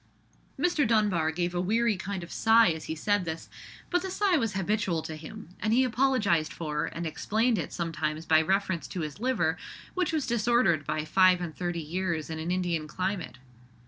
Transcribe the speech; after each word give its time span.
Mr. 0.59 0.87
Dunbar 0.87 1.29
gave 1.29 1.53
a 1.53 1.61
weary 1.61 1.95
kind 1.95 2.23
of 2.23 2.31
sigh 2.31 2.69
as 2.71 2.85
he 2.85 2.95
said 2.95 3.23
this; 3.23 3.49
but 3.91 4.01
the 4.01 4.09
sigh 4.09 4.35
was 4.35 4.53
habitual 4.53 5.03
to 5.03 5.15
him, 5.15 5.49
and 5.59 5.73
he 5.73 5.83
apologized 5.83 6.51
for 6.51 6.85
and 6.87 7.05
explained 7.05 7.59
it 7.59 7.71
sometimes 7.71 8.25
by 8.25 8.41
reference 8.41 8.87
to 8.87 9.01
his 9.01 9.19
liver, 9.19 9.57
which 9.93 10.11
was 10.11 10.25
disordered 10.25 10.87
by 10.87 11.05
five 11.05 11.39
and 11.39 11.55
thirty 11.55 11.79
years 11.83 12.31
in 12.31 12.39
an 12.39 12.49
Indian 12.49 12.87
climate. 12.87 13.37